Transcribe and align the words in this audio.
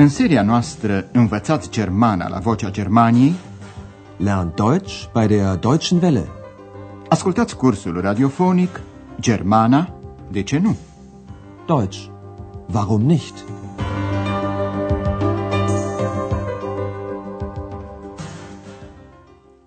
În 0.00 0.08
seria 0.08 0.42
noastră 0.42 1.08
Învățați 1.12 1.70
Germana 1.70 2.28
la 2.28 2.38
Vocea 2.38 2.70
Germaniei 2.70 3.34
Lernt 4.16 4.54
Deutsch 4.54 5.04
bei 5.12 5.26
der 5.26 5.56
Deutschen 5.56 6.02
Welle. 6.02 6.28
Ascultați 7.08 7.56
cursul 7.56 8.00
radiofonic 8.00 8.80
Germana, 9.18 9.94
de 10.30 10.42
ce 10.42 10.58
nu? 10.58 10.76
Deutsch. 11.66 12.06
Warum 12.72 13.02
nicht? 13.02 13.44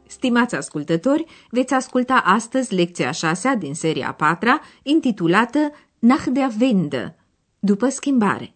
Stimați 0.07 0.55
ascultători, 0.55 1.25
veți 1.49 1.73
asculta 1.73 2.13
astăzi 2.13 2.73
lecția 2.73 3.11
șasea 3.11 3.55
din 3.55 3.73
seria 3.73 4.11
patra, 4.11 4.59
intitulată 4.83 5.71
Nach 5.99 6.25
der 6.31 6.49
Wende, 6.59 7.15
după 7.59 7.89
schimbare. 7.89 8.55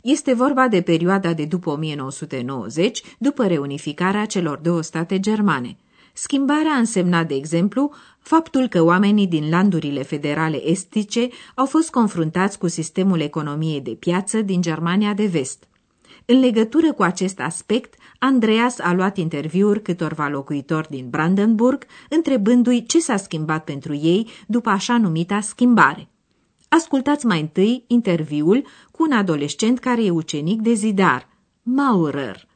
Este 0.00 0.32
vorba 0.32 0.68
de 0.68 0.80
perioada 0.80 1.32
de 1.32 1.44
după 1.44 1.70
1990, 1.70 3.02
după 3.18 3.46
reunificarea 3.46 4.24
celor 4.24 4.58
două 4.58 4.82
state 4.82 5.20
germane. 5.20 5.76
Schimbarea 6.12 6.72
însemna, 6.72 7.24
de 7.24 7.34
exemplu, 7.34 7.92
faptul 8.18 8.68
că 8.68 8.82
oamenii 8.82 9.26
din 9.26 9.48
landurile 9.48 10.02
federale 10.02 10.68
estice 10.68 11.28
au 11.54 11.66
fost 11.66 11.90
confruntați 11.90 12.58
cu 12.58 12.68
sistemul 12.68 13.20
economiei 13.20 13.80
de 13.80 13.90
piață 13.90 14.42
din 14.42 14.60
Germania 14.60 15.14
de 15.14 15.26
vest. 15.26 15.64
În 16.24 16.40
legătură 16.40 16.92
cu 16.92 17.02
acest 17.02 17.40
aspect, 17.40 17.94
Andreas 18.18 18.78
a 18.78 18.92
luat 18.92 19.16
interviuri 19.16 19.82
câtorva 19.82 20.28
locuitori 20.28 20.90
din 20.90 21.08
Brandenburg, 21.08 21.86
întrebându-i 22.08 22.84
ce 22.86 23.00
s-a 23.00 23.16
schimbat 23.16 23.64
pentru 23.64 23.94
ei 23.94 24.28
după 24.46 24.68
așa 24.68 24.98
numita 24.98 25.40
schimbare. 25.40 26.08
Ascultați 26.76 27.26
mai 27.26 27.40
întâi 27.40 27.84
interviul 27.86 28.66
cu 28.90 29.02
un 29.02 29.12
adolescent 29.12 29.78
care 29.78 30.04
e 30.04 30.10
ucenic 30.10 30.60
de 30.60 30.72
zidar, 30.72 31.28
Maurer. 31.62 32.46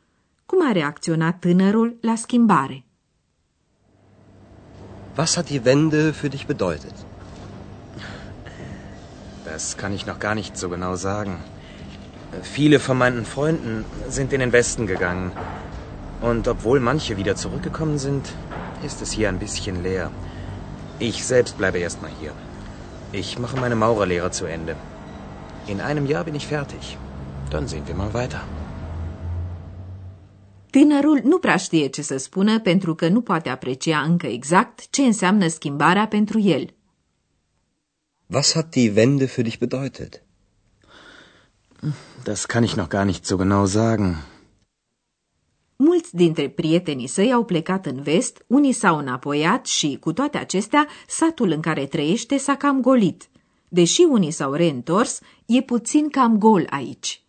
Cum 0.46 0.68
a 0.68 0.72
reacționat 0.72 1.38
tânărul 1.38 1.96
la 2.00 2.14
schimbare? 2.14 2.84
Was 5.16 5.34
hat 5.34 5.46
die 5.46 5.60
Wende 5.64 6.12
für 6.12 6.28
dich 6.28 6.46
bedeutet? 6.46 6.94
Das 9.44 9.74
kann 9.80 9.92
ich 9.92 10.04
noch 10.06 10.18
gar 10.18 10.34
nicht 10.34 10.56
so 10.56 10.68
genau 10.68 10.94
sagen. 10.94 11.38
Viele 12.54 12.78
von 12.78 12.96
meinen 12.96 13.24
Freunden 13.24 13.84
sind 14.08 14.32
in 14.32 14.38
den 14.38 14.52
Westen 14.52 14.86
gegangen. 14.86 15.30
Und 16.20 16.46
obwohl 16.46 16.80
manche 16.80 17.16
wieder 17.16 17.34
zurückgekommen 17.34 17.98
sind, 17.98 18.24
ist 18.86 19.02
es 19.02 19.10
hier 19.16 19.28
ein 19.28 19.38
bisschen 19.38 19.82
leer. 19.82 20.10
Ich 20.98 21.24
selbst 21.24 21.56
bleibe 21.58 21.78
erstmal 21.78 22.12
hier. 22.20 22.32
Ich 23.20 23.38
mache 23.38 23.56
meine 23.60 23.76
Maurerlehre 23.76 24.30
zu 24.38 24.44
Ende. 24.56 24.74
In 25.72 25.80
einem 25.80 26.06
Jahr 26.06 26.24
bin 26.24 26.34
ich 26.34 26.46
fertig. 26.46 26.98
Dann 27.50 27.68
sehen 27.68 27.86
wir 27.86 27.94
mal 27.94 28.12
weiter. 28.12 28.44
Tânărul 30.70 31.20
nu 31.24 31.38
prea 31.38 31.56
știe 31.56 31.86
ce 31.86 32.02
să 32.02 32.16
spună 32.16 32.60
pentru 32.60 32.94
că 32.94 33.08
nu 33.08 33.20
poate 33.20 33.48
aprecia 33.48 34.00
încă 34.00 34.26
exact 34.26 34.90
ce 34.90 35.02
înseamnă 35.02 35.48
schimbarea 35.48 36.06
pentru 36.06 36.40
el. 36.40 36.74
Was 38.26 38.52
hat 38.52 38.70
die 38.70 38.92
Wende 38.96 39.26
für 39.26 39.42
dich 39.42 39.58
bedeutet? 39.58 40.22
Das 42.22 42.44
kann 42.44 42.64
ich 42.64 42.74
noch 42.74 42.88
gar 42.88 43.04
nicht 43.04 43.24
so 43.24 43.36
genau 43.36 43.66
sagen. 43.66 44.16
Mulți 45.76 46.16
dintre 46.16 46.48
prietenii 46.48 47.06
săi 47.06 47.32
au 47.32 47.44
plecat 47.44 47.86
în 47.86 48.02
vest, 48.02 48.44
unii 48.46 48.72
s-au 48.72 48.98
înapoiat 48.98 49.66
și, 49.66 49.96
cu 50.00 50.12
toate 50.12 50.38
acestea, 50.38 50.88
satul 51.06 51.50
în 51.50 51.60
care 51.60 51.86
trăiește 51.86 52.36
s-a 52.36 52.56
cam 52.56 52.80
golit. 52.80 53.28
Deși 53.68 54.00
unii 54.00 54.30
s-au 54.30 54.52
reîntors, 54.52 55.20
e 55.46 55.60
puțin 55.62 56.08
cam 56.08 56.38
gol 56.38 56.66
aici. 56.70 57.22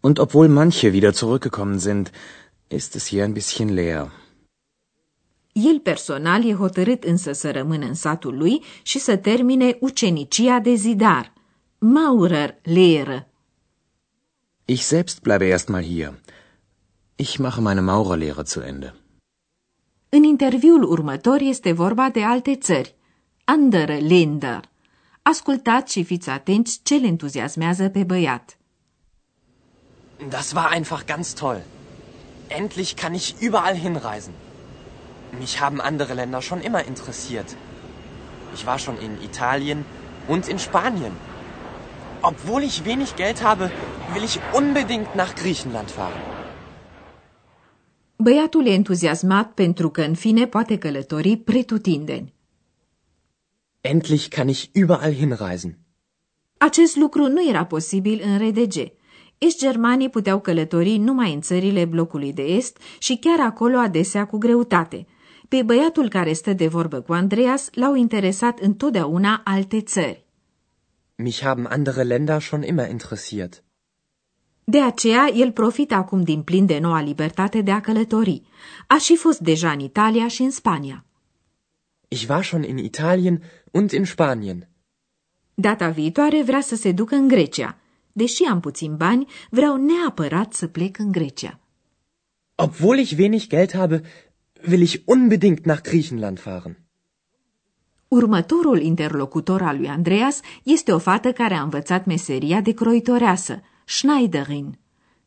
Und 0.00 0.18
obwohl 0.18 0.48
manche 0.48 0.88
wieder 0.88 1.12
zurückgekommen 1.12 1.78
sind, 1.78 2.10
ist 2.68 2.94
es 2.94 3.08
hier 3.08 3.22
ein 3.22 3.32
bisschen 3.32 3.74
leer. 3.74 4.10
El 5.52 5.80
personal 5.80 6.48
e 6.48 6.54
hotărât 6.54 7.04
însă 7.04 7.32
să 7.32 7.50
rămână 7.50 7.86
în 7.86 7.94
satul 7.94 8.36
lui 8.36 8.62
și 8.82 8.98
să 8.98 9.16
termine 9.16 9.76
ucenicia 9.80 10.58
de 10.58 10.74
zidar. 10.74 11.32
Maurer 11.78 12.58
Lehre. 12.62 13.30
Ich 14.64 14.82
selbst 14.82 15.20
bleibe 15.20 15.46
erstmal 15.46 15.82
hier. 15.82 16.20
Ich 17.16 17.38
mache 17.38 17.60
meine 17.60 17.82
Maurerlehre 17.82 18.44
zu 18.44 18.60
Ende. 18.60 18.94
În 20.08 20.22
interviul 20.22 20.82
următor 20.82 21.40
este 21.40 21.72
vorba 21.72 22.08
de 22.08 22.22
alte 22.24 22.56
țări, 22.56 22.94
andere 23.44 23.98
Länder. 23.98 24.60
Ascultați 25.22 25.92
și 25.92 26.04
fiți 26.04 26.30
atenți 26.30 26.80
ce 26.82 26.94
îl 26.94 27.04
entuziasmează 27.04 27.88
pe 27.88 28.04
băiat. 28.04 28.58
Das 30.28 30.52
war 30.52 30.72
einfach 30.72 31.04
ganz 31.04 31.32
toll. 31.32 31.62
Endlich 32.48 32.94
kann 32.94 33.14
ich 33.14 33.34
überall 33.40 33.76
hinreisen. 33.76 34.32
Mich 35.38 35.56
haben 35.60 35.80
andere 35.80 36.12
Länder 36.14 36.40
schon 36.40 36.60
immer 36.62 36.86
interessiert. 36.86 37.56
Ich 38.54 38.64
war 38.64 38.78
schon 38.78 38.96
in 39.00 39.12
Italien 39.30 39.84
und 40.28 40.46
in 40.46 40.58
Spanien. 40.58 41.12
Obwohl 42.20 42.62
ich 42.62 42.84
wenig 42.84 43.14
Geld 43.16 43.38
habe, 43.42 43.70
will 44.12 44.24
ich 44.24 44.38
unbedingt 44.52 45.14
nach 45.14 45.34
Griechenland 45.34 45.90
fahren. 45.90 46.31
Băiatul 48.22 48.66
e 48.66 48.70
entuziasmat 48.70 49.52
pentru 49.52 49.90
că 49.90 50.02
în 50.02 50.14
fine 50.14 50.46
poate 50.46 50.78
călători 50.78 51.36
pretutindeni. 51.36 52.34
Endlich 53.80 54.28
kann 54.28 54.48
ich 54.48 54.64
überall 54.72 55.14
hinreisen. 55.14 55.78
Acest 56.56 56.96
lucru 56.96 57.26
nu 57.26 57.48
era 57.48 57.64
posibil 57.64 58.22
în 58.24 58.38
RDG. 58.38 58.74
Est-germanii 59.38 60.08
puteau 60.08 60.40
călători 60.40 60.96
numai 60.96 61.34
în 61.34 61.40
țările 61.40 61.84
blocului 61.84 62.32
de 62.32 62.42
est 62.42 62.78
și 62.98 63.16
chiar 63.16 63.46
acolo 63.46 63.76
adesea 63.76 64.26
cu 64.26 64.38
greutate. 64.38 65.06
Pe 65.48 65.62
băiatul 65.62 66.08
care 66.08 66.32
stă 66.32 66.52
de 66.52 66.66
vorbă 66.66 67.00
cu 67.00 67.12
Andreas 67.12 67.68
l-au 67.72 67.94
interesat 67.94 68.58
întotdeauna 68.58 69.40
alte 69.44 69.80
țări. 69.80 70.26
Mich 71.16 71.40
haben 71.40 71.66
andere 71.70 72.02
Länder 72.02 72.40
schon 72.40 72.62
immer 72.62 72.90
interessiert. 72.90 73.64
De 74.64 74.80
aceea, 74.80 75.30
el 75.34 75.52
profită 75.52 75.94
acum 75.94 76.22
din 76.22 76.42
plin 76.42 76.66
de 76.66 76.78
noua 76.78 77.00
libertate 77.00 77.60
de 77.60 77.70
a 77.70 77.80
călători. 77.80 78.42
A 78.86 78.98
și 78.98 79.16
fost 79.16 79.38
deja 79.38 79.70
în 79.70 79.80
Italia 79.80 80.28
și 80.28 80.42
în 80.42 80.50
Spania. 80.50 81.04
Ich 82.08 82.28
war 82.28 82.44
schon 82.44 82.62
in 82.62 82.78
Italien 82.78 83.42
und 83.70 83.90
in 83.90 84.04
Spanien. 84.04 84.68
Data 85.54 85.88
viitoare 85.88 86.42
vrea 86.42 86.60
să 86.60 86.76
se 86.76 86.92
ducă 86.92 87.14
în 87.14 87.28
Grecia. 87.28 87.76
Deși 88.12 88.44
am 88.44 88.60
puțin 88.60 88.96
bani, 88.96 89.26
vreau 89.50 89.76
neapărat 89.76 90.52
să 90.52 90.66
plec 90.66 90.98
în 90.98 91.12
Grecia. 91.12 91.60
Obwohl 92.54 92.98
ich 92.98 93.18
wenig 93.18 93.46
Geld 93.46 93.72
habe, 93.72 94.02
will 94.68 94.80
ich 94.80 94.96
unbedingt 95.04 95.64
nach 95.64 95.82
Griechenland 95.82 96.38
fahren. 96.38 96.78
Următorul 98.08 98.80
interlocutor 98.80 99.62
al 99.62 99.76
lui 99.76 99.88
Andreas 99.88 100.40
este 100.62 100.92
o 100.92 100.98
fată 100.98 101.32
care 101.32 101.54
a 101.54 101.62
învățat 101.62 102.04
meseria 102.04 102.60
de 102.60 102.72
croitoreasă, 102.72 103.62
Schneiderin. 103.96 104.78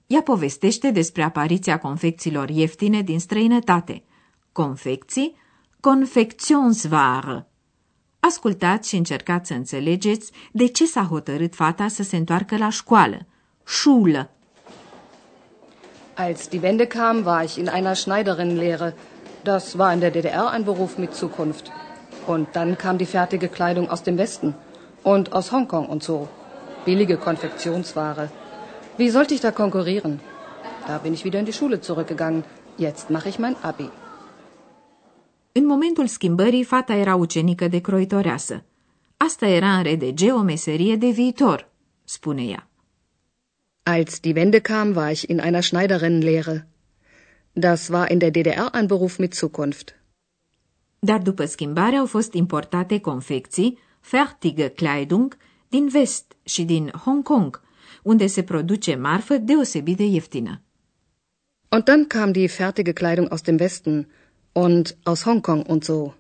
Ea 0.08 0.22
povestește 0.22 0.92
despre 0.92 1.24
apariția 1.24 1.80
confecțiilor 1.80 2.50
ieftine 2.50 3.02
din 3.02 3.20
străinătate. 3.20 4.04
Confecții, 4.52 5.36
confectionsware. 5.80 7.48
Ascultați 8.20 8.90
și 8.90 8.96
încercați 8.96 9.48
să 9.48 9.54
înțelegeți 9.54 10.32
de 10.52 10.68
ce 10.68 10.86
s-a 10.86 11.04
hotărât 11.04 11.56
fata 11.56 11.88
să 11.88 12.04
se 12.04 12.16
întoarcă 12.16 12.58
la 12.58 12.70
școală. 12.70 13.26
Schule. 13.64 14.30
Als 16.16 16.48
die 16.48 16.60
Wende 16.64 16.86
kam, 16.88 17.26
war 17.26 17.44
ich 17.44 17.56
in 17.56 17.68
einer 17.68 17.96
Schneiderin-Lehre. 17.96 18.94
Das 19.44 19.74
war 19.74 19.94
in 19.94 20.00
der 20.00 20.12
DDR 20.12 20.54
ein 20.54 20.64
Beruf 20.64 20.98
mit 20.98 21.14
Zukunft. 21.14 21.72
Und 22.28 22.48
dann 22.52 22.76
kam 22.76 22.98
die 22.98 23.12
fertige 23.18 23.48
Kleidung 23.48 23.90
aus 23.90 24.02
dem 24.02 24.18
Westen 24.18 24.56
und 25.02 25.34
aus 25.34 25.52
Hongkong 25.52 25.88
und 25.88 26.04
so. 26.04 26.28
Billige 26.86 27.18
Konfektionsware. 27.18 28.30
Wie 28.98 29.10
sollte 29.10 29.34
ich 29.34 29.42
da 29.42 29.52
konkurrieren? 29.52 30.20
Da 30.88 30.98
bin 31.00 31.14
ich 31.14 31.26
wieder 31.26 31.40
in 31.40 31.46
die 31.46 31.58
Schule 31.60 31.82
zurückgegangen. 31.82 32.44
Jetzt 32.78 33.10
mache 33.10 33.30
ich 33.30 33.40
mein 33.40 33.56
Abi. 33.62 33.90
În 35.52 35.66
momentul 35.66 36.08
schimbării, 36.08 36.64
fata 36.64 36.94
era 36.94 37.16
ucenică 37.16 37.68
de 37.68 37.80
croitoreasă. 37.80 38.64
Asta 39.18 39.46
era 39.48 39.78
în 39.78 39.84
RDG 39.84 40.34
o 40.34 40.42
meserie 40.42 40.96
de 40.96 41.10
viitor, 41.10 41.70
spune 42.04 42.44
ea. 42.44 42.70
Als 43.84 44.20
die 44.20 44.34
Wende 44.36 44.60
kam, 44.60 44.96
war 44.96 45.12
ich 45.12 45.22
in 45.28 45.40
einer 45.40 45.64
Schneiderin-Lehre. 45.64 46.68
Das 47.54 47.88
war 47.88 48.12
in 48.12 48.18
der 48.18 48.32
DDR 48.32 48.70
ein 48.74 48.88
Beruf 48.88 49.18
mit 49.18 49.34
Zukunft. 49.34 49.96
Dar 51.00 51.22
după 51.22 51.46
schimbare 51.46 51.96
au 51.96 52.06
fost 52.06 52.34
importate 52.34 53.00
confecții, 53.00 53.78
fertige 54.00 54.68
Kleidung, 54.68 55.38
din 55.70 55.88
vest 55.88 56.36
și 56.44 56.64
din 56.64 56.92
Hong 57.04 57.24
Kong, 57.24 57.62
unde 58.06 58.28
se 58.28 58.44
produce 58.44 58.96
marfă 58.96 59.38
deosebit 59.38 59.98
de 59.98 60.04
ieftină. 60.04 60.62
Und 61.70 61.84
dann 61.84 62.08
kam 62.08 62.32
die 62.32 62.48
fertige 62.48 62.94
Kleidung 62.94 63.30
aus 63.30 63.42
dem 63.42 63.58
Westen 63.60 64.08
und 64.52 64.98
aus 65.04 65.24
Hongkong 65.24 65.68
und 65.68 65.84
so. 65.84 66.14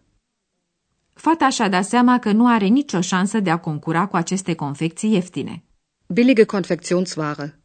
Fata 1.13 1.49
și-a 1.49 1.69
dat 1.69 1.85
seama 1.85 2.19
că 2.19 2.31
nu 2.31 2.47
are 2.47 2.65
nicio 2.65 3.01
șansă 3.01 3.39
de 3.39 3.49
a 3.49 3.57
concura 3.57 4.07
cu 4.07 4.15
aceste 4.15 4.53
confecții 4.53 5.11
ieftine. 5.11 5.63
Billige 6.07 6.43
Konfektionsware. 6.43 7.59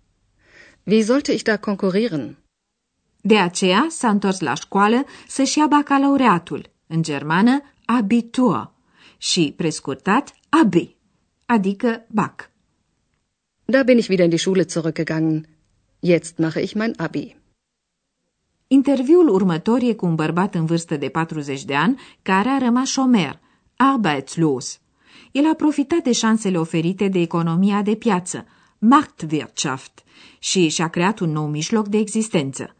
Wie 0.84 1.02
sollte 1.02 1.32
ich 1.32 1.42
da 1.42 1.56
konkurrieren? 1.56 2.36
De 3.20 3.38
aceea 3.38 3.86
s-a 3.88 4.08
întors 4.08 4.40
la 4.40 4.54
școală 4.54 5.04
să-și 5.28 5.58
ia 5.58 5.66
bacalaureatul, 5.66 6.70
în 6.86 7.02
germană 7.02 7.62
Abitur, 7.84 8.72
și 9.18 9.52
prescurtat 9.56 10.34
AB, 10.48 10.74
adică 11.46 12.06
BAC. 12.08 12.49
Da 13.70 13.84
bin 13.84 13.98
ich 13.98 14.08
wieder 14.08 14.24
in 14.24 14.32
die 14.32 14.38
Schule 14.38 14.66
zurückgegangen. 14.66 15.46
Jetzt 16.00 16.38
mache 16.40 16.60
ich 16.60 16.74
mein 16.74 16.94
Abi. 16.98 17.36
Interviul 18.66 19.28
următor 19.28 19.82
e 19.82 19.92
cu 19.92 20.06
un 20.06 20.14
bărbat 20.14 20.54
în 20.54 20.64
vârstă 20.66 20.96
de 20.96 21.08
40 21.08 21.64
de 21.64 21.74
ani 21.74 22.00
care 22.22 22.48
a 22.48 22.58
rămas 22.58 22.88
șomer, 22.88 23.38
arbeitslos. 23.76 24.80
El 25.32 25.46
a 25.46 25.54
profitat 25.54 26.02
de 26.02 26.12
șansele 26.12 26.58
oferite 26.58 27.08
de 27.08 27.18
economia 27.18 27.82
de 27.82 27.94
piață, 27.94 28.46
Marktwirtschaft, 28.78 30.02
și 30.38 30.68
și-a 30.68 30.88
creat 30.88 31.18
un 31.18 31.30
nou 31.30 31.46
mijloc 31.46 31.88
de 31.88 31.98
existență. 31.98 32.76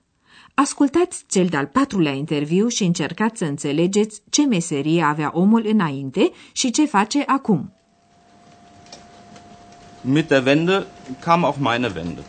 Ascultați 0.55 1.25
cel 1.29 1.47
de-al 1.47 1.67
patrulea 1.67 2.13
interviu 2.13 2.69
și 2.69 2.85
încercați 2.85 3.39
să 3.39 3.45
înțelegeți 3.45 4.23
ce 4.31 4.47
meserie 4.47 5.03
avea 5.03 5.31
omul 5.35 5.67
înainte 5.67 6.31
și 6.53 6.71
ce 6.71 6.87
face 6.87 7.23
acum. 7.27 7.80
Mit 10.02 10.31
der 10.31 10.47
Wende 10.47 10.87
kam 11.20 11.44
auch 11.44 11.58
meine 11.58 11.94
Wende. 11.94 12.25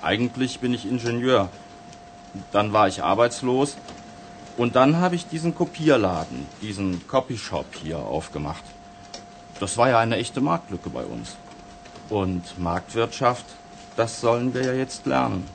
Eigentlich 0.00 0.60
bin 0.60 0.72
ich 0.72 0.88
Ingenieur. 0.88 1.50
Dann 2.52 2.72
war 2.72 2.88
ich 2.88 3.02
arbeitslos 3.02 3.76
und 4.56 4.74
dann 4.74 4.96
habe 4.96 5.14
ich 5.14 5.26
diesen 5.26 5.54
Kopierladen, 5.54 6.46
diesen 6.62 7.06
Copyshop 7.06 7.66
hier 7.82 7.98
aufgemacht. 7.98 8.64
Das 9.60 9.76
war 9.76 9.90
ja 9.90 9.98
eine 9.98 10.16
echte 10.16 10.40
Marktlücke 10.40 10.88
bei 10.88 11.04
uns. 11.04 11.36
Und 12.08 12.58
Marktwirtschaft, 12.58 13.44
das 13.96 14.22
sollen 14.22 14.54
wir 14.54 14.64
ja 14.64 14.72
jetzt 14.72 15.04
lernen. 15.04 15.46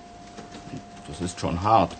Das 1.07 1.21
ist 1.21 1.39
schon 1.39 1.63
hart. 1.63 1.95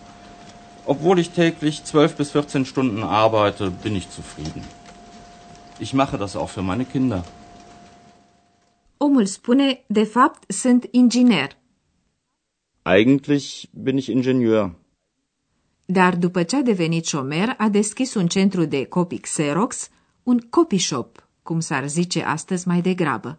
Obwohl 0.86 1.18
ich 1.18 1.30
täglich 1.30 1.82
12 1.82 2.14
bis 2.14 2.30
14 2.30 2.64
Stunden 2.64 3.02
arbeite, 3.02 3.72
bin 3.72 3.96
ich 3.96 4.08
zufrieden. 4.08 4.64
Ich 5.80 5.94
mache 5.94 6.16
das 6.16 6.36
auch 6.36 6.48
für 6.48 6.62
meine 6.62 6.84
Kinder. 6.84 7.24
Omul 9.02 9.26
spune, 9.26 9.84
de 9.86 10.04
fapt, 10.04 10.52
sunt 10.52 10.88
inginer. 10.90 11.56
Eigentlich 12.82 13.68
bin 13.72 13.96
ich 13.96 14.08
Ingenieur. 14.08 14.74
Dar 15.84 16.16
după 16.16 16.42
ce 16.42 16.56
a 16.56 16.62
devenit 16.62 17.04
șomer, 17.06 17.54
a 17.58 17.68
deschis 17.68 18.14
un 18.14 18.26
centru 18.26 18.64
de 18.64 18.84
copii 18.84 19.18
Xerox, 19.18 19.90
un 20.22 20.38
copy 20.38 20.76
shop, 20.76 21.28
cum 21.42 21.60
s-ar 21.60 21.88
zice 21.88 22.22
astăzi 22.22 22.68
mai 22.68 22.80
degrabă. 22.80 23.38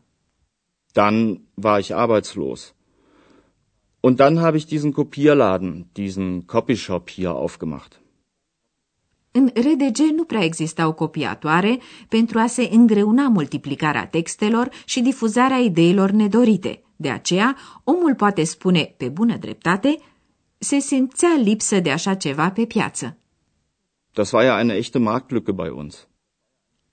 Dann 0.92 1.42
war 1.54 1.80
ich 1.80 1.92
arbeitslos. 1.92 2.74
Und 4.00 4.16
dann 4.16 4.38
habe 4.40 4.58
ich 4.58 4.66
diesen 4.66 4.92
Kopierladen, 4.92 5.90
diesen 5.94 6.46
Copyshop 6.46 7.10
hier 7.10 7.32
aufgemacht. 7.32 8.02
În 9.32 9.52
RDG 9.54 9.98
nu 10.16 10.24
prea 10.24 10.44
existau 10.44 10.94
copiatoare 10.94 11.80
pentru 12.10 12.40
a 12.40 12.48
se 12.48 12.70
îngreuna 12.72 13.28
multiplicarea 13.28 14.08
textelor 14.08 14.70
și 14.86 15.02
difuzarea 15.02 15.58
ideilor 15.58 16.10
nedorite. 16.10 16.84
De 16.96 17.10
aceea, 17.10 17.58
omul 17.84 18.16
poate 18.16 18.44
spune, 18.44 18.94
pe 18.98 19.10
bună 19.10 19.38
dreptate, 19.38 19.98
se 20.58 20.80
simțea 20.80 21.36
lipsă 21.44 21.80
de 21.80 21.92
așa 21.92 22.14
ceva 22.14 22.52
pe 22.52 22.66
piață. 22.66 23.18
Das 24.14 24.32
war 24.32 24.44
ja 24.44 24.60
eine 24.60 24.74
echte 24.74 25.00
Marktlücke 25.00 25.52
bei 25.56 25.70
uns. 25.70 26.08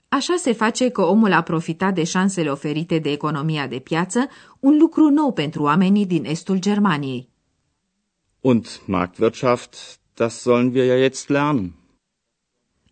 Așa 0.09 0.35
se 0.35 0.53
face 0.53 0.89
că 0.89 1.01
omul 1.01 1.31
a 1.33 1.41
profitat 1.41 1.93
de 1.93 2.03
șansele 2.03 2.51
oferite 2.51 2.99
de 2.99 3.11
economia 3.11 3.67
de 3.67 3.79
piață, 3.79 4.27
un 4.59 4.77
lucru 4.77 5.09
nou 5.09 5.33
pentru 5.33 5.63
oamenii 5.63 6.05
din 6.05 6.25
estul 6.25 6.59
Germaniei. 6.59 7.29
Und 8.39 8.81
Marktwirtschaft, 8.85 9.99
das 10.13 10.41
sollen 10.41 10.71
wir 10.73 10.85
ja 10.85 10.95
jetzt 10.95 11.29
lernen. 11.29 11.78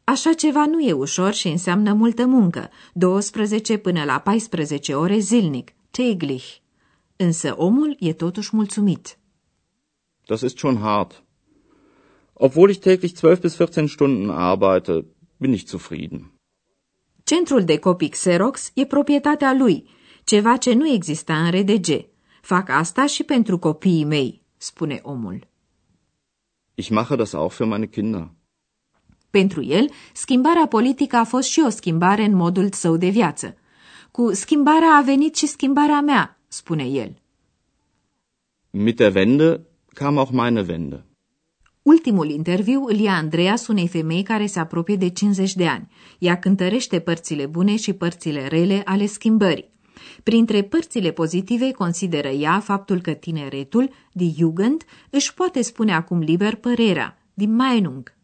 Așa 0.10 0.34
ceva 0.34 0.66
nu 0.66 0.80
e 0.80 0.92
ușor 0.94 1.34
și 1.34 1.48
înseamnă 1.48 1.94
multă 1.94 2.26
muncă, 2.26 2.70
12 2.94 3.78
până 3.78 4.04
la 4.04 4.20
14 4.20 4.94
ore 4.94 5.18
zilnic, 5.18 5.72
täglich. 5.92 6.56
Însă 7.16 7.54
omul 7.58 7.96
e 8.00 8.14
totuși 8.14 8.56
mulțumit. 8.56 9.18
Das 10.26 10.42
ist 10.42 10.58
schon 10.58 10.78
hart. 10.78 11.24
Obwohl 12.34 12.70
ich 12.70 12.80
täglich 12.80 13.14
12 13.20 13.42
bis 13.42 13.56
14 13.56 13.94
Stunden 13.94 14.30
arbeite, 14.30 15.06
bin 15.38 15.54
ich 15.54 15.66
zufrieden. 15.66 16.32
Centrul 17.24 17.64
de 17.64 17.78
copii 17.78 18.10
Xerox 18.10 18.72
e 18.74 18.86
proprietatea 18.86 19.54
lui, 19.54 19.90
ceva 20.24 20.58
ce 20.58 20.74
nu 20.74 20.88
exista 20.90 21.38
în 21.44 21.52
RDG. 21.52 22.06
Fac 22.42 22.70
asta 22.70 23.06
și 23.06 23.24
pentru 23.24 23.58
copiii 23.58 24.06
mei, 24.06 24.42
spune 24.58 25.00
omul. 25.04 25.48
Ich 26.74 26.90
mache 26.90 27.16
das 27.16 27.34
auch 27.34 27.56
für 27.56 27.66
meine 27.66 27.88
Kinder. 27.88 28.36
Pentru 29.30 29.64
el, 29.64 29.90
schimbarea 30.14 30.68
politică 30.68 31.16
a 31.16 31.24
fost 31.24 31.50
și 31.50 31.62
o 31.66 31.70
schimbare 31.70 32.24
în 32.24 32.36
modul 32.36 32.72
său 32.72 32.98
de 32.98 33.10
viață. 33.10 33.56
Cu 34.12 34.34
schimbarea 34.34 34.96
a 34.96 35.02
venit 35.02 35.36
și 35.36 35.48
schimbarea 35.48 36.02
mea, 36.02 36.40
spune 36.48 36.84
el. 36.84 37.22
Mit 38.70 38.96
der 38.96 39.16
Wende 39.16 39.62
kam 39.94 40.18
auch 40.18 40.32
meine 40.32 40.66
Wende. 40.68 41.06
Ultimul 41.82 42.30
interviu 42.30 42.84
îl 42.84 43.00
ia 43.00 43.14
Andreas 43.14 43.68
unei 43.68 43.88
femei 43.88 44.24
care 44.24 44.46
se 44.46 44.60
apropie 44.60 44.96
de 44.96 45.10
50 45.10 45.56
de 45.56 45.68
ani. 45.68 45.88
Ea 46.20 46.40
cântărește 46.40 47.00
părțile 47.00 47.46
bune 47.46 47.76
și 47.76 47.94
părțile 47.94 48.48
rele 48.48 48.82
ale 48.86 49.06
schimbării. 49.06 49.70
Printre 50.24 50.62
părțile 50.62 51.12
pozitive 51.12 51.72
consideră 51.72 52.28
ea 52.28 52.60
faptul 52.60 53.02
că 53.02 53.12
tineretul, 53.12 53.90
die 54.12 54.32
Jugend, 54.38 54.84
își 55.10 55.34
poate 55.34 55.62
spune 55.62 55.94
acum 55.94 56.20
liber 56.20 56.56
părerea, 56.56 57.18
die 57.34 57.48
Meinung. 57.48 58.17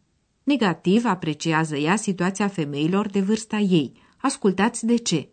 Negativ 0.44 1.04
apreciază 1.04 1.76
ea 1.76 1.96
situația 1.96 2.48
femeilor 2.48 3.08
de 3.08 3.20
vârsta 3.20 3.56
ei. 3.56 3.92
Ascultați 4.16 4.86
de 4.86 4.96
ce. 4.96 5.28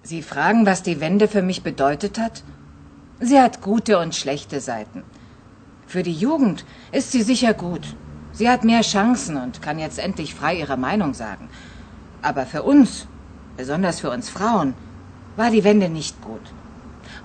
Sie 0.00 0.20
fragen, 0.20 0.64
was 0.64 0.80
die 0.82 0.98
Wende 0.98 1.26
für 1.26 1.42
mich 1.42 1.62
bedeutet 1.62 2.18
hat? 2.18 2.44
Sie 3.18 3.38
hat 3.38 3.60
gute 3.60 3.96
und 3.96 4.12
schlechte 4.14 4.58
Seiten. 4.58 5.02
Für 5.86 6.02
die 6.02 6.18
Jugend 6.24 6.64
ist 6.92 7.10
sie 7.10 7.22
sicher 7.22 7.54
gut. 7.54 7.84
Sie 8.32 8.48
hat 8.48 8.62
mehr 8.62 8.82
Chancen 8.82 9.36
und 9.36 9.62
kann 9.62 9.78
jetzt 9.78 9.98
endlich 9.98 10.34
frei 10.34 10.54
ihre 10.54 10.76
Meinung 10.76 11.12
sagen. 11.14 11.48
Aber 12.22 12.44
für 12.46 12.62
uns, 12.62 13.06
besonders 13.56 13.98
für 14.00 14.10
uns 14.10 14.28
Frauen, 14.36 14.74
war 15.36 15.50
die 15.50 15.64
Wende 15.64 15.88
nicht 15.88 16.16
gut. 16.20 16.46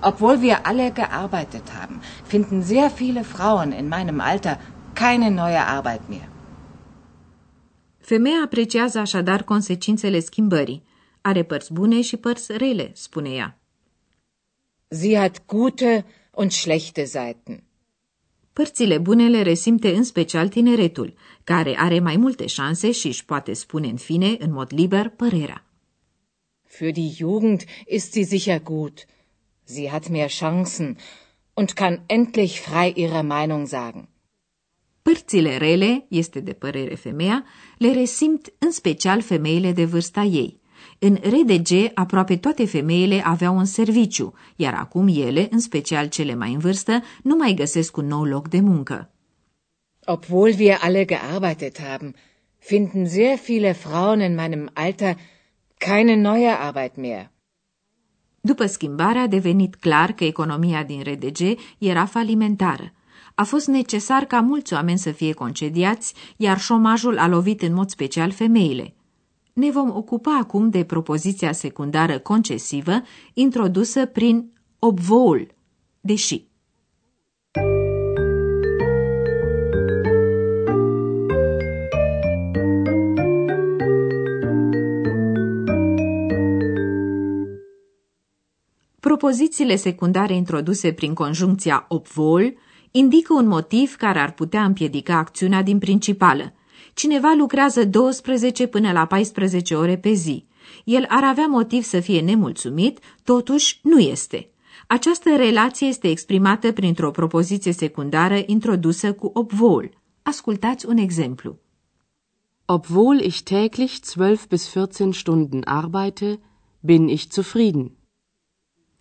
Obwohl 0.00 0.36
wir 0.40 0.56
alle 0.66 0.90
gearbeitet 0.90 1.66
haben, 1.80 2.00
finden 2.24 2.62
sehr 2.62 2.90
viele 2.90 3.22
Frauen 3.22 3.70
in 3.72 3.88
meinem 3.88 4.20
Alter 4.20 4.58
keine 4.94 5.30
neue 5.30 5.64
Arbeit 5.78 6.08
mehr. 6.08 6.28
Femeia 8.06 8.40
apreciază 8.44 8.98
așadar 8.98 9.42
consecințele 9.42 10.20
schimbării. 10.20 10.82
Are 11.20 11.42
părți 11.42 11.72
bune 11.72 12.00
și 12.00 12.16
părți 12.16 12.56
rele, 12.56 12.90
spune 12.94 13.30
ea. 13.30 13.58
Sie 14.88 15.16
hat 15.16 15.46
gute 15.46 16.04
und 16.30 16.50
schlechte 16.50 17.04
Seiten. 17.04 17.62
Părțile 18.52 18.98
bune 18.98 19.28
le 19.28 19.42
resimte 19.42 19.94
în 19.94 20.02
special 20.04 20.48
tineretul, 20.48 21.14
care 21.44 21.74
are 21.78 22.00
mai 22.00 22.16
multe 22.16 22.46
șanse 22.46 22.90
și 22.90 23.06
își 23.06 23.24
poate 23.24 23.52
spune 23.52 23.88
în 23.88 23.96
fine, 23.96 24.36
în 24.38 24.52
mod 24.52 24.72
liber, 24.74 25.08
părerea. 25.08 25.64
Für 26.68 26.92
die 26.92 27.10
Jugend 27.16 27.64
ist 27.86 28.12
sie 28.12 28.24
sicher 28.24 28.62
gut. 28.62 29.06
Sie 29.64 29.88
hat 29.88 30.08
mehr 30.08 30.30
Chancen 30.38 30.96
und 31.54 31.70
kann 31.70 32.02
endlich 32.06 32.60
frei 32.60 32.92
ihre 32.96 33.22
Meinung 33.22 33.66
sagen. 33.66 34.08
Părțile 35.06 35.56
rele, 35.56 36.06
este 36.08 36.40
de 36.40 36.52
părere 36.52 36.94
femeia, 36.94 37.44
le 37.78 37.92
resimt 37.92 38.52
în 38.58 38.70
special 38.70 39.20
femeile 39.20 39.72
de 39.72 39.84
vârsta 39.84 40.22
ei. 40.22 40.60
În 40.98 41.18
RDG, 41.22 41.90
aproape 41.94 42.36
toate 42.36 42.66
femeile 42.66 43.22
aveau 43.24 43.56
un 43.56 43.64
serviciu, 43.64 44.34
iar 44.56 44.74
acum 44.74 45.08
ele, 45.08 45.48
în 45.50 45.58
special 45.58 46.08
cele 46.08 46.34
mai 46.34 46.52
în 46.52 46.58
vârstă, 46.58 47.02
nu 47.22 47.36
mai 47.36 47.54
găsesc 47.54 47.96
un 47.96 48.06
nou 48.06 48.24
loc 48.24 48.48
de 48.48 48.60
muncă. 48.60 49.10
Obwohl 50.04 50.54
wir 50.58 50.78
alle 50.80 51.04
gearbeitet 51.04 51.80
haben, 51.80 52.14
finden 52.58 53.08
sehr 53.08 53.38
viele 53.46 53.72
Frauen 53.72 54.20
in 54.20 54.34
meinem 54.34 54.70
Alter 54.72 55.16
keine 55.78 56.14
neue 56.14 56.48
Arbeit 56.48 56.96
mehr. 56.96 57.30
După 58.40 58.66
schimbare 58.66 59.18
a 59.18 59.26
devenit 59.26 59.74
clar 59.74 60.12
că 60.12 60.24
economia 60.24 60.82
din 60.82 61.02
RDG 61.02 61.58
era 61.78 62.04
falimentară. 62.06 62.90
A 63.38 63.44
fost 63.44 63.66
necesar 63.66 64.24
ca 64.24 64.40
mulți 64.40 64.72
oameni 64.72 64.98
să 64.98 65.10
fie 65.10 65.32
concediați, 65.32 66.14
iar 66.36 66.58
șomajul 66.58 67.18
a 67.18 67.28
lovit 67.28 67.62
în 67.62 67.74
mod 67.74 67.90
special 67.90 68.30
femeile. 68.30 68.94
Ne 69.52 69.70
vom 69.70 69.96
ocupa 69.96 70.38
acum 70.40 70.70
de 70.70 70.84
propoziția 70.84 71.52
secundară 71.52 72.18
concesivă 72.18 73.02
introdusă 73.34 74.06
prin 74.06 74.52
obwohl, 74.78 75.54
deși. 76.00 76.44
Propozițiile 89.00 89.76
secundare 89.76 90.34
introduse 90.34 90.92
prin 90.92 91.14
conjuncția 91.14 91.84
obwohl 91.88 92.56
indică 92.96 93.32
un 93.32 93.46
motiv 93.46 93.94
care 93.96 94.18
ar 94.18 94.32
putea 94.32 94.64
împiedica 94.64 95.16
acțiunea 95.16 95.62
din 95.62 95.78
principală. 95.78 96.52
Cineva 96.94 97.34
lucrează 97.36 97.84
12 97.84 98.66
până 98.66 98.92
la 98.92 99.06
14 99.06 99.74
ore 99.74 99.96
pe 99.96 100.12
zi. 100.12 100.46
El 100.84 101.04
ar 101.08 101.24
avea 101.24 101.46
motiv 101.46 101.82
să 101.82 102.00
fie 102.00 102.20
nemulțumit, 102.20 102.98
totuși 103.24 103.80
nu 103.82 103.98
este. 103.98 104.50
Această 104.86 105.36
relație 105.36 105.86
este 105.86 106.08
exprimată 106.08 106.72
printr-o 106.72 107.10
propoziție 107.10 107.72
secundară 107.72 108.42
introdusă 108.46 109.12
cu 109.12 109.30
obwohl. 109.34 109.90
Ascultați 110.22 110.86
un 110.86 110.96
exemplu. 110.96 111.58
Obwohl 112.64 113.20
ich 113.20 113.38
täglich 113.38 113.98
12 114.14 114.46
bis 114.48 114.68
14 114.72 115.18
Stunden 115.18 115.60
arbeite, 115.64 116.40
bin 116.80 117.08
ich 117.08 117.30
zufrieden. 117.30 117.95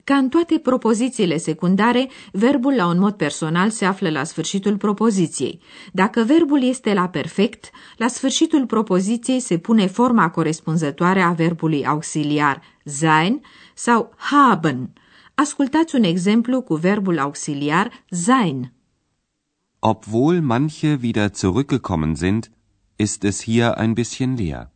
Ca 0.05 0.15
în 0.15 0.29
toate 0.29 0.59
propozițiile 0.59 1.37
secundare, 1.37 2.09
verbul 2.31 2.73
la 2.73 2.87
un 2.87 2.99
mod 2.99 3.13
personal 3.13 3.69
se 3.69 3.85
află 3.85 4.09
la 4.09 4.23
sfârșitul 4.23 4.77
propoziției. 4.77 5.61
Dacă 5.93 6.23
verbul 6.23 6.63
este 6.63 6.93
la 6.93 7.07
perfect, 7.07 7.69
la 7.97 8.07
sfârșitul 8.07 8.65
propoziției 8.65 9.39
se 9.39 9.57
pune 9.57 9.87
forma 9.87 10.29
corespunzătoare 10.29 11.21
a 11.21 11.31
verbului 11.31 11.85
auxiliar 11.85 12.61
sein 12.83 13.41
sau 13.73 14.13
haben. 14.15 14.93
Ascultați 15.35 15.95
un 15.95 16.03
exemplu 16.03 16.61
cu 16.61 16.75
verbul 16.75 17.19
auxiliar 17.19 18.05
sein. 18.09 18.73
Obwohl 19.79 20.41
manche 20.41 20.99
wieder 21.01 21.29
zurückgekommen 21.31 22.15
sind, 22.15 22.51
ist 22.95 23.23
es 23.23 23.43
hier 23.43 23.73
ein 23.77 23.93
bisschen 23.93 24.35
leer. 24.35 24.74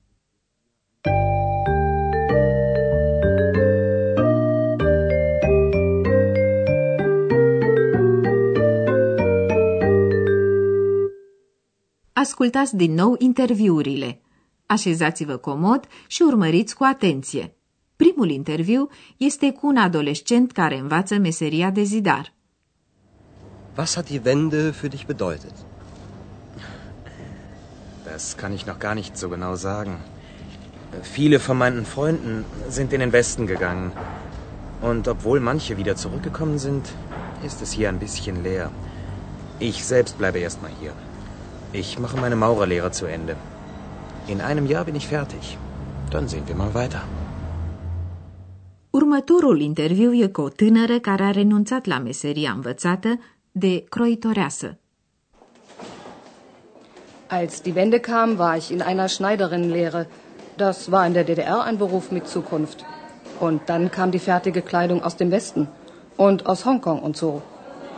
Ascultați 12.20 12.76
din 12.76 12.94
nou 12.94 13.16
interviurile. 13.18 14.22
Așezați-vă 14.66 15.36
comod 15.36 15.88
și 16.08 16.22
urmăriți 16.22 16.76
cu 16.76 16.84
atenție. 16.84 17.56
Primul 17.96 18.30
interviu 18.30 18.90
este 19.18 19.52
cu 19.52 19.68
un 19.68 19.78
adolescent 19.78 20.52
care 20.52 20.78
învață 20.78 21.18
meseria 21.18 21.70
de 21.70 21.84
zidar. 21.84 22.34
Was 23.78 23.96
hat 23.96 24.06
die 24.10 24.22
Wende 24.26 24.72
für 24.72 24.88
dich 24.88 25.06
bedeutet? 25.06 25.54
Das 28.04 28.34
kann 28.34 28.54
ich 28.54 28.66
noch 28.66 28.78
gar 28.78 28.96
nicht 28.96 29.18
so 29.18 29.28
genau 29.28 29.56
sagen. 29.56 30.00
Viele 31.02 31.38
von 31.38 31.58
meinen 31.58 31.84
Freunden 31.84 32.46
sind 32.70 32.92
in 32.92 33.00
den 33.00 33.12
Westen 33.12 33.46
gegangen. 33.46 33.92
Und 34.82 35.08
obwohl 35.08 35.40
manche 35.40 35.78
wieder 35.78 35.96
zurückgekommen 35.96 36.58
sind, 36.58 36.84
ist 37.46 37.62
es 37.62 37.72
hier 37.72 37.88
ein 37.90 38.00
bisschen 38.00 38.44
leer. 38.44 38.70
Ich 39.60 39.86
selbst 39.86 40.18
bleibe 40.18 40.40
erstmal 40.40 40.72
hier. 40.82 40.94
Ich 41.72 42.00
mache 42.00 42.18
meine 42.18 42.36
Maurerlehre 42.36 42.90
zu 42.92 43.06
Ende. 43.06 43.36
In 44.28 44.42
einem 44.42 44.66
Jahr 44.66 44.86
bin 44.86 44.96
ich 44.96 45.08
fertig. 45.08 45.58
Dann 46.12 46.28
sehen 46.28 46.48
wir 46.48 46.56
mal 46.56 46.74
weiter. 46.74 47.04
Următorul 48.92 49.62
interviu 49.62 50.14
e 50.14 50.28
cu 50.28 50.42
o 50.42 50.50
tânără 50.50 51.00
care 51.00 51.24
a 51.24 51.32
renunțat 51.32 51.86
la 51.86 52.00
meseria 52.00 52.52
învățată 52.52 53.20
de 53.52 53.84
croitoreasă. 53.90 54.78
Als 57.28 57.62
die 57.62 57.74
Wende 57.76 58.00
kam, 58.00 58.38
war 58.38 58.58
ich 58.58 58.70
in 58.70 58.82
einer 58.82 59.08
Schneiderinnenlehre. 59.08 60.08
Das 60.56 60.88
war 60.90 61.06
in 61.06 61.14
der 61.14 61.24
DDR 61.24 61.62
ein 61.68 61.78
Beruf 61.78 62.10
mit 62.12 62.28
Zukunft. 62.28 62.80
Und 63.40 63.60
dann 63.66 63.90
kam 63.90 64.10
die 64.10 64.24
fertige 64.30 64.62
Kleidung 64.62 65.04
aus 65.04 65.16
dem 65.16 65.30
Westen 65.32 65.68
und 66.16 66.46
aus 66.46 66.66
Hongkong 66.66 67.00
und 67.02 67.16
so. 67.16 67.42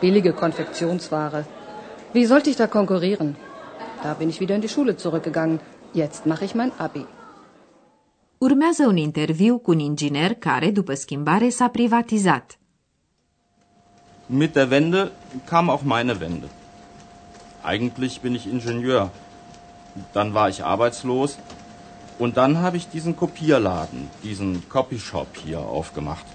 Billige 0.02 0.34
Konfektionsware. 0.34 1.46
Wie 2.14 2.26
sollte 2.26 2.50
ich 2.50 2.58
da 2.58 2.68
konkurrieren? 2.68 3.36
Da 4.04 4.14
bin 4.14 4.30
ich 4.30 4.40
wieder 4.40 4.56
in 4.56 4.62
die 4.62 4.70
Schule 4.70 4.98
zurückgegangen. 4.98 5.60
Jetzt 5.94 6.26
mache 6.26 6.46
ich 6.46 6.56
mein 6.56 6.72
Abi. 6.78 7.06
Urmează 8.38 8.88
un 8.88 8.98
interviu 8.98 9.58
cu 9.58 9.72
un 9.72 9.80
inginer 9.80 10.34
care, 10.34 10.72
după 10.72 10.94
schimbare, 10.94 11.50
s-a 11.50 11.68
privatizat. 11.68 12.58
Mit 14.26 14.54
der 14.54 14.70
Wende 14.70 15.12
kam 15.46 15.70
auch 15.70 15.84
meine 15.84 16.20
Wende. 16.20 16.48
Eigentlich 17.64 18.22
bin 18.22 18.34
ich 18.34 18.46
Ingenieur. 18.48 19.10
Dann 20.14 20.34
war 20.34 20.48
ich 20.50 20.64
arbeitslos 20.64 21.38
und 22.18 22.36
dann 22.36 22.54
habe 22.64 22.78
ich 22.78 22.88
diesen 22.88 23.16
Kopierladen, 23.16 24.10
diesen 24.24 24.64
Copyshop 24.70 25.28
hier 25.46 25.60
aufgemacht. 25.60 26.26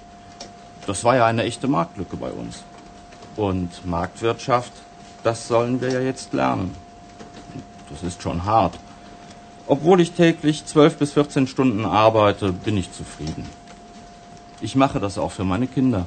Das 0.87 1.03
war 1.05 1.17
ja 1.17 1.27
eine 1.27 1.43
echte 1.43 1.69
Marktlücke 1.69 2.17
bei 2.17 2.31
uns. 2.31 2.55
Und 3.37 3.71
Marktwirtschaft, 3.85 4.73
das 5.25 5.49
sollen 5.49 5.81
wir 5.81 5.91
ja 5.91 6.01
jetzt 6.01 6.33
lernen. 6.33 6.71
Das 7.91 8.03
ist 8.03 8.23
schon 8.23 8.45
hart. 8.45 8.75
Obwohl 9.67 10.01
ich 10.01 10.13
täglich 10.13 10.65
12 10.65 10.99
bis 10.99 11.13
14 11.13 11.47
Stunden 11.47 11.85
arbeite, 11.85 12.53
bin 12.53 12.77
ich 12.77 12.93
zufrieden. 12.93 13.45
Ich 14.61 14.75
mache 14.77 15.01
das 15.01 15.19
auch 15.19 15.33
für 15.33 15.45
meine 15.45 15.67
Kinder. 15.67 16.07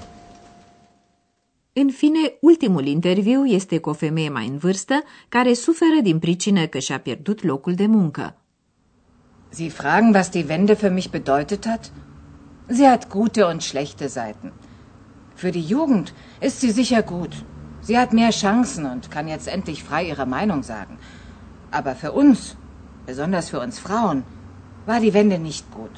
În 1.74 1.89
fine, 1.89 2.33
ultimul 2.41 2.86
interviu 2.86 3.45
este 3.45 3.77
cu 3.77 3.89
o 3.89 3.93
femeie 3.93 4.29
mai 4.29 4.48
în 4.48 4.57
vârstă 4.57 5.03
care 5.29 5.53
suferă 5.53 6.00
din 6.03 6.19
pricină 6.19 6.65
că 6.65 6.79
și-a 6.79 7.00
pierdut 7.00 7.43
locul 7.43 7.74
de 7.74 7.86
muncă. 7.86 8.36
Sie 9.50 9.69
fragen, 9.69 10.13
was 10.13 10.29
die 10.29 10.45
Wende 10.50 10.75
für 10.75 10.91
mich 10.91 11.09
bedeutet 11.09 11.65
hat? 11.65 11.91
Sie 12.67 12.88
hat 12.88 13.09
gute 13.09 13.45
und 13.45 13.62
schlechte 13.62 14.07
Seiten. 14.07 14.51
Für 15.36 15.51
die 15.51 15.67
Jugend 15.67 16.13
ist 16.41 16.59
sie 16.59 16.71
sicher 16.71 17.01
gut. 17.01 17.33
Sie 17.81 17.98
hat 17.98 18.12
mehr 18.12 18.31
Chancen 18.31 18.86
und 18.86 19.09
kann 19.09 19.27
jetzt 19.27 19.48
endlich 19.48 19.83
frei 19.83 20.03
ihre 20.03 20.25
Meinung 20.25 20.63
sagen. 20.63 20.98
Aber 21.71 21.93
für 21.95 22.11
uns, 22.11 22.55
besonders 23.05 23.49
für 23.49 23.59
uns 23.59 23.79
Frauen, 23.79 24.23
war 24.85 24.99
die 24.99 25.13
Wende 25.13 25.39
nicht 25.39 25.65
gut. 25.71 25.95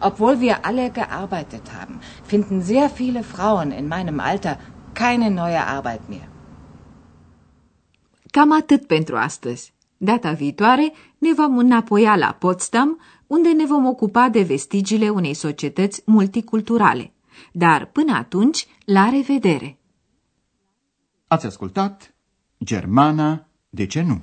Obwohl 0.00 0.40
wir 0.40 0.64
alle 0.64 0.90
gearbeitet 0.90 1.72
haben, 1.78 2.00
finden 2.24 2.62
sehr 2.62 2.88
viele 2.88 3.22
Frauen 3.22 3.70
in 3.70 3.86
meinem 3.88 4.20
Alter 4.20 4.58
keine 4.94 5.30
neue 5.30 5.66
Arbeit 5.66 6.08
mehr. 6.08 6.28
Cam 8.30 8.52
atât 8.52 8.86
pentru 8.86 9.16
astăzi. 9.16 9.72
Data 9.96 10.32
viitoare 10.32 10.92
ne 11.18 11.32
vom 11.32 11.58
înapoia 11.58 12.16
la 12.16 12.36
Potsdam, 12.38 13.00
unde 13.26 13.52
ne 13.52 13.66
vom 13.66 13.86
ocupa 13.86 14.28
de 14.28 14.42
vestigiile 14.42 15.08
unei 15.08 15.34
societăți 15.34 16.02
multiculturale. 16.06 17.12
Dar 17.52 17.86
până 17.86 18.12
atunci, 18.16 18.66
la 18.84 19.08
revedere! 19.08 19.78
Ați 21.26 21.46
ascultat 21.46 22.14
Germana, 22.64 23.46
de 23.70 23.86
ce 23.86 24.02
nu? 24.02 24.22